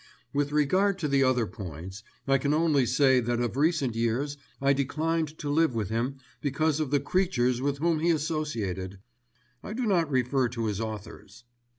[0.33, 4.73] With regard to the other points, I can only say that of recent years I
[4.73, 10.09] declined to live with him because of the creatures with whom he associated—I do not
[10.09, 11.43] refer to his authors.